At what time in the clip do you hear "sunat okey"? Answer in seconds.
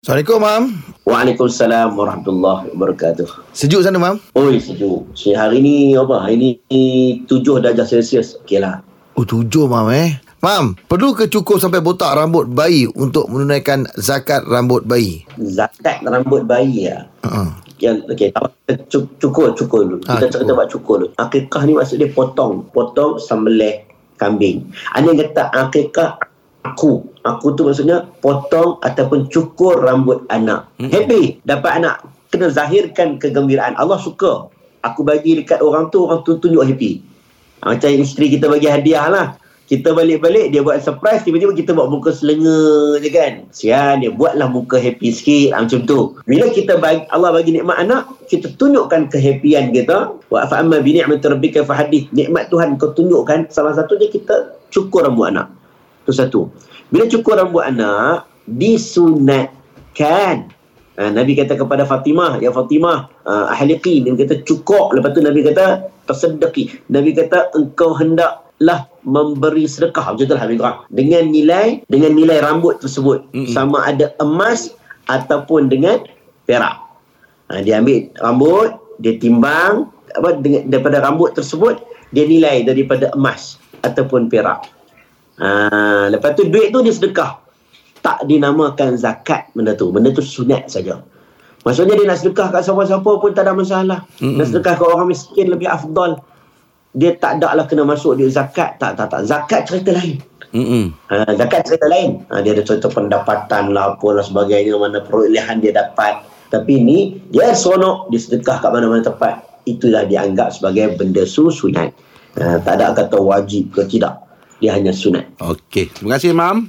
114.92-115.88